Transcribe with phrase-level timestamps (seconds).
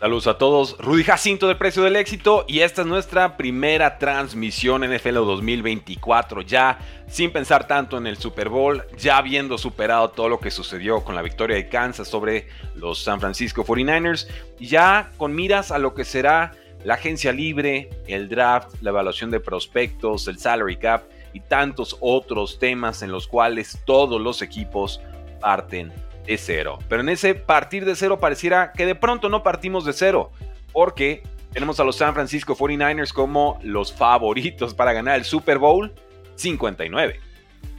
[0.00, 2.46] Saludos a todos, Rudy Jacinto del Precio del Éxito.
[2.48, 8.48] Y esta es nuestra primera transmisión NFL 2024 ya sin pensar tanto en el Super
[8.48, 13.02] Bowl, ya habiendo superado todo lo que sucedió con la victoria de Kansas sobre los
[13.02, 14.26] San Francisco 49ers,
[14.58, 19.40] ya con miras a lo que será la agencia libre, el draft, la evaluación de
[19.40, 21.02] prospectos, el salary cap
[21.34, 25.02] y tantos otros temas en los cuales todos los equipos
[25.42, 25.92] parten
[26.26, 26.78] de cero.
[26.88, 30.30] Pero en ese partir de cero pareciera que de pronto no partimos de cero,
[30.72, 31.22] porque
[31.52, 35.92] tenemos a los San Francisco 49ers como los favoritos para ganar el Super Bowl
[36.36, 37.20] 59.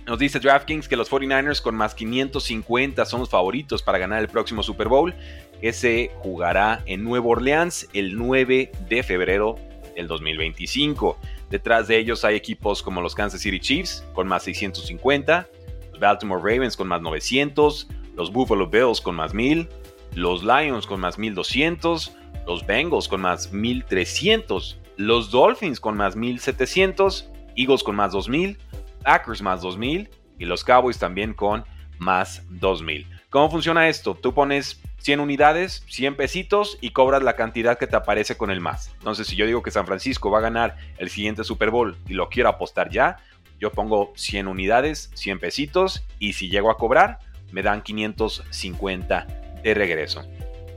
[0.05, 4.27] Nos dice DraftKings que los 49ers con más 550 son los favoritos para ganar el
[4.27, 5.13] próximo Super Bowl,
[5.61, 9.57] que se jugará en Nueva Orleans el 9 de febrero
[9.95, 11.17] del 2025.
[11.49, 15.47] Detrás de ellos hay equipos como los Kansas City Chiefs con más 650,
[15.91, 17.87] los Baltimore Ravens con más 900,
[18.21, 19.67] los Buffalo Bills con más 1000,
[20.13, 27.31] los Lions con más 1200, los Bengals con más 1300, los Dolphins con más 1700,
[27.55, 28.59] Eagles con más 2000,
[29.03, 31.65] Packers más 2000 y los Cowboys también con
[31.97, 33.07] más 2000.
[33.31, 34.13] ¿Cómo funciona esto?
[34.13, 38.61] Tú pones 100 unidades, 100 pesitos y cobras la cantidad que te aparece con el
[38.61, 38.91] más.
[38.99, 42.13] Entonces, si yo digo que San Francisco va a ganar el siguiente Super Bowl y
[42.13, 43.17] lo quiero apostar ya,
[43.59, 47.17] yo pongo 100 unidades, 100 pesitos y si llego a cobrar,
[47.51, 49.27] me dan 550
[49.63, 50.25] de regreso.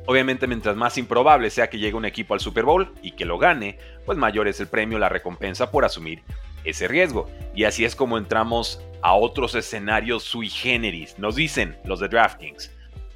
[0.06, 3.38] Obviamente, mientras más improbable sea que llegue un equipo al Super Bowl y que lo
[3.38, 6.22] gane, pues mayor es el premio, la recompensa por asumir
[6.64, 7.30] ese riesgo.
[7.54, 11.18] Y así es como entramos a otros escenarios sui generis.
[11.18, 12.70] Nos dicen los de DraftKings.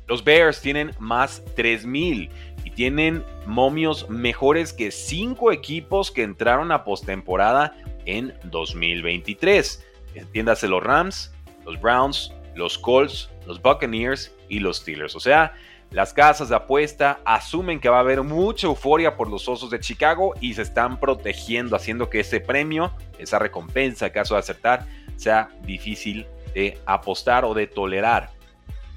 [0.07, 2.31] Los Bears tienen más 3000
[2.65, 9.85] y tienen momios mejores que 5 equipos que entraron a postemporada en 2023.
[10.15, 11.35] Entiéndase los Rams,
[11.67, 15.17] los Browns, los Colts, los Buccaneers y los Steelers.
[15.17, 15.55] O sea,
[15.91, 19.81] las casas de apuesta asumen que va a haber mucha euforia por los Osos de
[19.81, 24.87] Chicago y se están protegiendo, haciendo que ese premio, esa recompensa, caso de acertar,
[25.17, 28.31] sea difícil de apostar o de tolerar.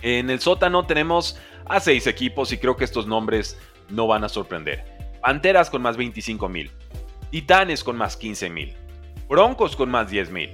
[0.02, 3.58] En el sótano tenemos a seis equipos y creo que estos nombres
[3.90, 4.84] no van a sorprender.
[5.22, 6.72] Panteras con más 25 mil,
[7.30, 8.74] Titanes con más 15 mil,
[9.30, 10.54] Broncos con más 10 mil,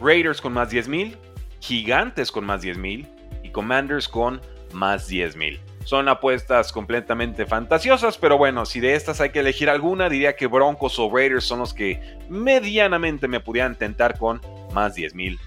[0.00, 1.16] Raiders con más 10 mil,
[1.60, 3.08] Gigantes con más 10 mil
[3.42, 4.40] y Commanders con
[4.72, 5.60] más 10 mil.
[5.84, 10.46] Son apuestas completamente fantasiosas, pero bueno, si de estas hay que elegir alguna, diría que
[10.46, 14.40] Broncos o Raiders son los que medianamente me pudieran tentar con
[14.74, 15.38] más 10 mil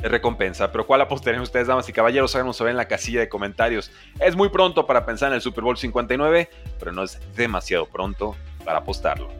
[0.00, 0.72] de recompensa.
[0.72, 2.34] Pero ¿cuál apostarían ustedes, damas y caballeros?
[2.34, 3.92] Háganos saber en la casilla de comentarios.
[4.20, 8.36] Es muy pronto para pensar en el Super Bowl 59, pero no es demasiado pronto
[8.64, 9.30] para apostarlo.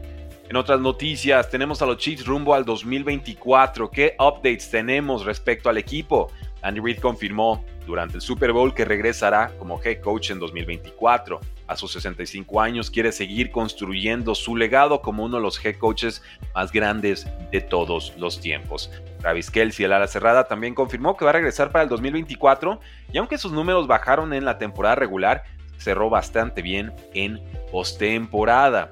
[0.48, 3.90] En otras noticias, tenemos a los Chiefs rumbo al 2024.
[3.90, 6.32] ¿Qué updates tenemos respecto al equipo?
[6.62, 11.38] Andy Reid confirmó durante el Super Bowl que regresará como head coach en 2024.
[11.66, 16.22] A sus 65 años quiere seguir construyendo su legado como uno de los head coaches
[16.54, 18.90] más grandes de todos los tiempos.
[19.20, 22.80] Travis Kelsey, el ala cerrada, también confirmó que va a regresar para el 2024
[23.12, 25.44] y aunque sus números bajaron en la temporada regular,
[25.76, 27.38] cerró bastante bien en
[27.70, 28.90] postemporada.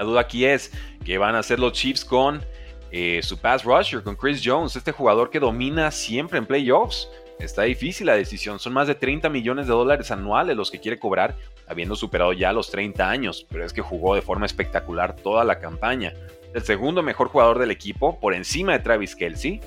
[0.00, 0.72] La duda aquí es
[1.04, 2.42] que van a hacer los Chiefs con
[2.90, 7.06] eh, su pass rusher, con Chris Jones, este jugador que domina siempre en playoffs.
[7.38, 10.98] Está difícil la decisión, son más de 30 millones de dólares anuales los que quiere
[10.98, 11.36] cobrar,
[11.68, 15.58] habiendo superado ya los 30 años, pero es que jugó de forma espectacular toda la
[15.58, 16.14] campaña.
[16.54, 19.60] El segundo mejor jugador del equipo, por encima de Travis Kelsey,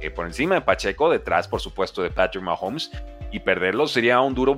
[0.00, 2.90] eh, por encima de Pacheco, detrás por supuesto de Patrick Mahomes,
[3.32, 4.56] y perderlo sería un duro,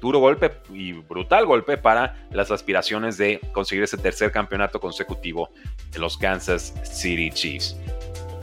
[0.00, 5.50] duro golpe y brutal golpe para las aspiraciones de conseguir ese tercer campeonato consecutivo
[5.90, 7.76] de los Kansas City Chiefs.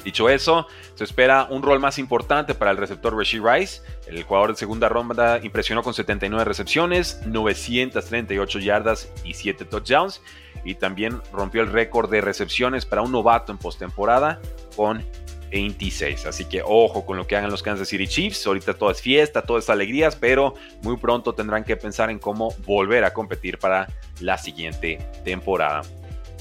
[0.03, 3.81] Dicho eso, se espera un rol más importante para el receptor Rasheed Rice.
[4.05, 10.21] El jugador de segunda ronda impresionó con 79 recepciones, 938 yardas y 7 touchdowns.
[10.65, 14.41] Y también rompió el récord de recepciones para un novato en postemporada
[14.75, 15.05] con
[15.53, 16.25] 26.
[16.25, 18.45] Así que ojo con lo que hagan los Kansas City Chiefs.
[18.45, 22.53] Ahorita todo es fiesta, todo es alegrías, pero muy pronto tendrán que pensar en cómo
[22.65, 23.87] volver a competir para
[24.19, 25.83] la siguiente temporada.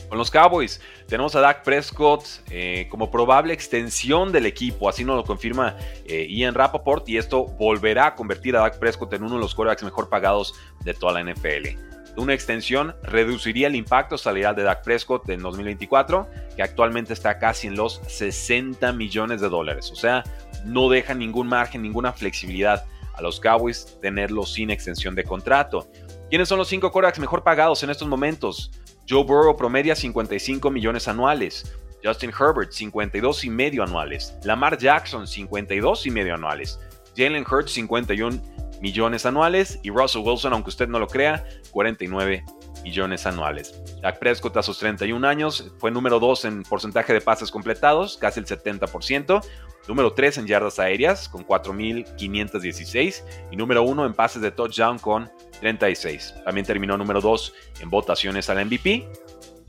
[0.08, 5.16] Con los Cowboys tenemos a Dak Prescott eh, como probable extensión del equipo, así nos
[5.16, 9.36] lo confirma eh, Ian Rappaport y esto volverá a convertir a Dak Prescott en uno
[9.36, 10.54] de los quarterbacks mejor pagados
[10.84, 16.28] de toda la NFL una extensión reduciría el impacto salarial de Dak Prescott en 2024,
[16.56, 19.90] que actualmente está casi en los 60 millones de dólares.
[19.90, 20.22] O sea,
[20.64, 25.88] no deja ningún margen, ninguna flexibilidad a los Cowboys tenerlo sin extensión de contrato.
[26.28, 28.70] ¿Quiénes son los cinco quarterbacks mejor pagados en estos momentos?
[29.08, 31.76] Joe Burrow promedia 55 millones anuales.
[32.04, 34.34] Justin Herbert 52 y medio anuales.
[34.44, 36.78] Lamar Jackson 52 y medio anuales.
[37.16, 38.40] Jalen Hurts 51
[38.82, 42.44] millones anuales y Russell Wilson, aunque usted no lo crea, 49
[42.82, 43.80] millones anuales.
[44.02, 48.40] Dak Prescott a sus 31 años fue número 2 en porcentaje de pases completados, casi
[48.40, 49.40] el 70%,
[49.86, 55.30] número 3 en yardas aéreas con 4.516 y número 1 en pases de touchdown con
[55.60, 56.34] 36.
[56.44, 59.08] También terminó número 2 en votaciones al MVP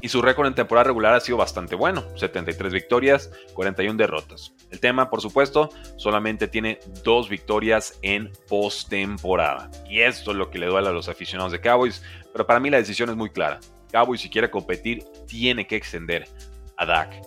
[0.03, 4.53] y su récord en temporada regular ha sido bastante bueno, 73 victorias, 41 derrotas.
[4.69, 9.71] El tema, por supuesto, solamente tiene dos victorias en postemporada.
[9.89, 12.03] Y esto es lo que le duele a los aficionados de Cowboys,
[12.33, 13.61] pero para mí la decisión es muy clara.
[13.93, 16.27] Cowboys si quiere competir, tiene que extender
[16.75, 17.21] a Dak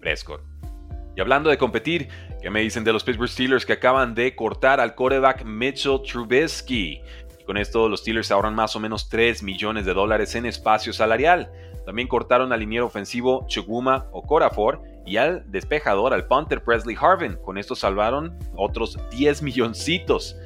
[0.00, 0.40] Prescott.
[1.14, 2.08] Y hablando de competir,
[2.40, 7.02] ¿qué me dicen de los Pittsburgh Steelers que acaban de cortar al quarterback Mitchell Trubisky?
[7.38, 10.94] Y con esto los Steelers ahorran más o menos 3 millones de dólares en espacio
[10.94, 11.52] salarial.
[11.84, 17.36] También cortaron al liniero ofensivo Chuguma Okorafor y al despejador, al punter Presley Harvin.
[17.44, 20.36] Con esto salvaron otros 10 milloncitos.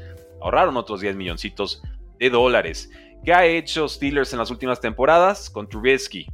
[0.40, 1.82] Ahorraron otros 10 milloncitos
[2.18, 2.90] de dólares.
[3.24, 5.50] ¿Qué ha hecho Steelers en las últimas temporadas?
[5.50, 6.26] Con Trubisky.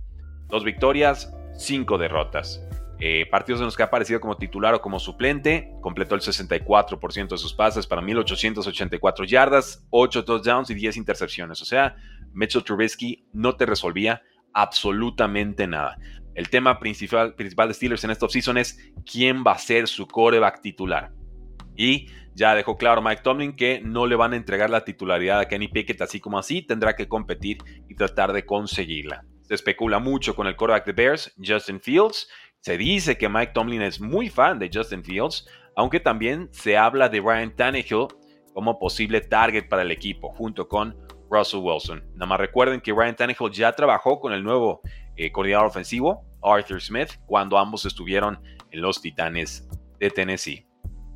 [0.49, 2.63] Dos victorias, cinco derrotas.
[3.05, 7.29] Eh, partidos en los que ha aparecido como titular o como suplente, completó el 64%
[7.31, 11.61] de sus pases para 1884 yardas, 8 touchdowns y 10 intercepciones.
[11.61, 11.97] O sea,
[12.33, 14.23] Mitchell Trubisky no te resolvía
[14.55, 15.99] absolutamente nada.
[16.35, 18.79] El tema principal, principal de Steelers en esta offseason es
[19.11, 21.13] quién va a ser su coreback titular.
[21.77, 25.49] Y ya dejó claro Mike Tomlin que no le van a entregar la titularidad a
[25.49, 27.59] Kenny Pickett así como así, tendrá que competir
[27.89, 29.25] y tratar de conseguirla.
[29.43, 32.29] Se especula mucho con el coreback de Bears, Justin Fields.
[32.61, 35.47] Se dice que Mike Tomlin es muy fan de Justin Fields,
[35.77, 38.07] aunque también se habla de Ryan Tannehill
[38.55, 40.97] como posible target para el equipo, junto con
[41.33, 42.05] Russell Wilson.
[42.15, 44.83] Nada más recuerden que Ryan Tannehill ya trabajó con el nuevo
[45.17, 48.41] eh, coordinador ofensivo, Arthur Smith, cuando ambos estuvieron
[48.71, 49.69] en los Titanes
[49.99, 50.67] de Tennessee.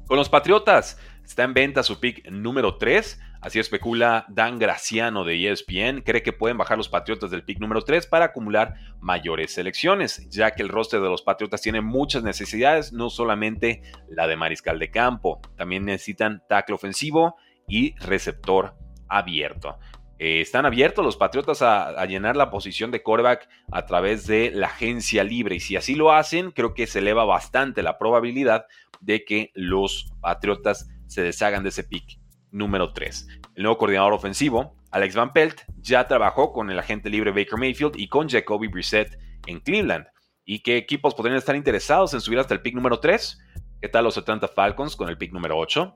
[0.06, 3.20] Con los Patriotas está en venta su pick número 3.
[3.40, 6.02] Así especula Dan Graciano de ESPN.
[6.02, 10.52] Cree que pueden bajar los Patriotas del pick número 3 para acumular mayores selecciones, ya
[10.52, 14.90] que el roster de los Patriotas tiene muchas necesidades, no solamente la de mariscal de
[14.90, 15.40] campo.
[15.56, 17.36] También necesitan tackle ofensivo
[17.68, 18.76] y receptor
[19.08, 19.78] abierto.
[20.18, 24.68] Eh, están abiertos los Patriotas a, llenar la posición de coreback a través de la
[24.68, 28.66] agencia libre y si así lo hacen, creo que se eleva bastante la probabilidad
[29.00, 32.18] de que los Patriotas se deshagan de ese pick
[32.50, 33.28] número 3.
[33.56, 37.98] El nuevo coordinador ofensivo, Alex Van Pelt, ya trabajó con el agente libre Baker Mayfield
[37.98, 40.06] y con Jacoby Brissett en Cleveland.
[40.44, 43.38] ¿Y qué equipos podrían estar interesados en subir hasta el pick número 3?
[43.80, 45.94] ¿Qué tal los Atlanta Falcons con el pick número 8?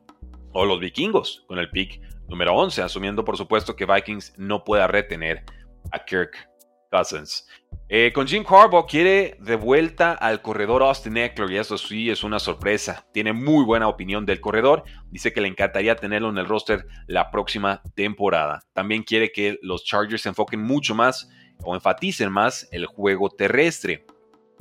[0.53, 2.01] ¿O los Vikingos con el pick
[2.31, 5.45] número 11, asumiendo por supuesto que Vikings no pueda retener
[5.93, 6.49] a Kirk
[6.91, 7.47] Cousins.
[7.89, 12.23] Eh, con Jim Harbaugh quiere de vuelta al corredor Austin Eckler y eso sí es
[12.23, 13.07] una sorpresa.
[13.13, 14.85] Tiene muy buena opinión del corredor.
[15.11, 18.63] Dice que le encantaría tenerlo en el roster la próxima temporada.
[18.73, 21.29] También quiere que los Chargers se enfoquen mucho más
[21.63, 24.07] o enfaticen más el juego terrestre.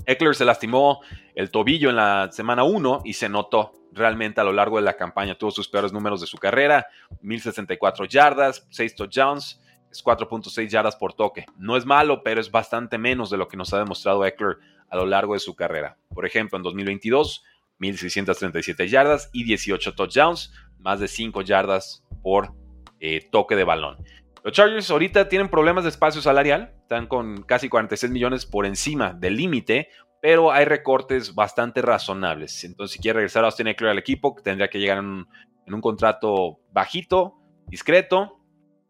[0.05, 1.01] Eckler se lastimó
[1.35, 4.95] el tobillo en la semana 1 y se notó realmente a lo largo de la
[4.95, 5.35] campaña.
[5.35, 6.87] Tuvo sus peores números de su carrera,
[7.21, 9.61] 1064 yardas, 6 touchdowns,
[9.91, 11.45] es 4.6 yardas por toque.
[11.57, 14.57] No es malo, pero es bastante menos de lo que nos ha demostrado Eckler
[14.89, 15.97] a lo largo de su carrera.
[16.13, 17.43] Por ejemplo, en 2022,
[17.79, 22.53] 1637 yardas y 18 touchdowns, más de 5 yardas por
[22.99, 23.97] eh, toque de balón.
[24.44, 29.13] Los Chargers ahorita tienen problemas de espacio salarial, están con casi 46 millones por encima
[29.13, 29.90] del límite,
[30.21, 32.63] pero hay recortes bastante razonables.
[32.63, 35.28] Entonces, si quiere regresar a Austin Eckler al equipo, tendría que llegar en
[35.73, 37.35] un, contrato bajito,
[37.68, 38.37] discreto.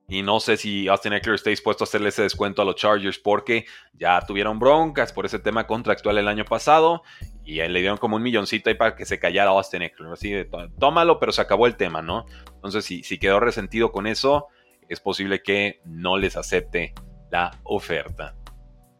[0.08, 3.20] Y no sé si Austin Eckler está dispuesto a hacerle ese descuento a los Chargers
[3.20, 7.04] porque ya tuvieron broncas por ese tema contractual el año pasado
[7.46, 10.12] y le dieron como un milloncito ahí para que se callara Austin Eckler.
[10.12, 10.34] Así
[10.80, 12.26] tómalo, pero se acabó el tema, ¿no?
[12.56, 14.48] Entonces, si, si quedó resentido con eso,
[14.90, 16.94] es posible que no les acepte
[17.32, 18.36] la oferta.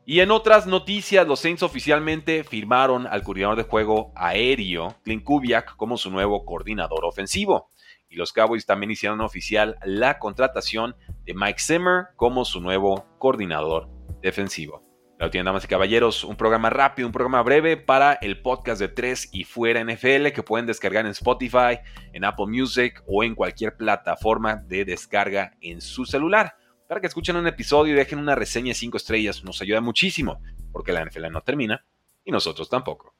[0.06, 5.76] Y en otras noticias, los Saints oficialmente firmaron al coordinador de juego aéreo, Clint Kubiak,
[5.76, 7.70] como su nuevo coordinador ofensivo.
[8.10, 13.88] Y los Cowboys también hicieron oficial la contratación de Mike Zimmer como su nuevo coordinador
[14.22, 14.89] defensivo.
[15.20, 18.88] La tienen, damas y caballeros, un programa rápido, un programa breve para el podcast de
[18.88, 21.80] 3 y fuera NFL que pueden descargar en Spotify,
[22.14, 26.56] en Apple Music o en cualquier plataforma de descarga en su celular
[26.88, 29.44] para que escuchen un episodio y dejen una reseña de 5 estrellas.
[29.44, 31.84] Nos ayuda muchísimo, porque la NFL no termina
[32.24, 33.14] y nosotros tampoco.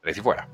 [0.00, 0.48] Tres y fuera.